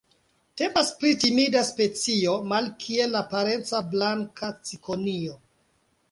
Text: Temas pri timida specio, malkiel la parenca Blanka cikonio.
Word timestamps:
Temas 0.59 0.87
pri 1.01 1.09
timida 1.23 1.59
specio, 1.67 2.33
malkiel 2.53 3.13
la 3.15 3.21
parenca 3.33 3.83
Blanka 3.91 4.49
cikonio. 4.71 5.37